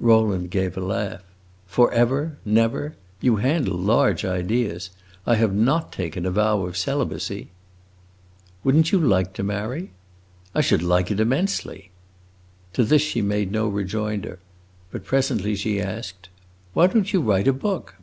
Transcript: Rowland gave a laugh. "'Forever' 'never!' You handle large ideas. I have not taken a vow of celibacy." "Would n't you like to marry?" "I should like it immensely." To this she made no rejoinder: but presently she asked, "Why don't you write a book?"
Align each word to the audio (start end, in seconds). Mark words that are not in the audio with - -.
Rowland 0.00 0.50
gave 0.50 0.78
a 0.78 0.80
laugh. 0.80 1.20
"'Forever' 1.66 2.38
'never!' 2.42 2.96
You 3.20 3.36
handle 3.36 3.76
large 3.76 4.24
ideas. 4.24 4.88
I 5.26 5.34
have 5.34 5.54
not 5.54 5.92
taken 5.92 6.24
a 6.24 6.30
vow 6.30 6.64
of 6.64 6.78
celibacy." 6.78 7.50
"Would 8.64 8.74
n't 8.76 8.92
you 8.92 8.98
like 8.98 9.34
to 9.34 9.42
marry?" 9.42 9.90
"I 10.54 10.62
should 10.62 10.82
like 10.82 11.10
it 11.10 11.20
immensely." 11.20 11.90
To 12.72 12.82
this 12.82 13.02
she 13.02 13.20
made 13.20 13.52
no 13.52 13.68
rejoinder: 13.68 14.38
but 14.90 15.04
presently 15.04 15.54
she 15.54 15.82
asked, 15.82 16.30
"Why 16.72 16.86
don't 16.86 17.12
you 17.12 17.20
write 17.20 17.46
a 17.46 17.52
book?" 17.52 17.96